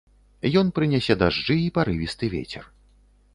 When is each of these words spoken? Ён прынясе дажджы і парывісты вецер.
Ён 0.61 0.71
прынясе 0.79 1.17
дажджы 1.23 1.57
і 1.65 1.69
парывісты 1.77 2.31
вецер. 2.37 2.65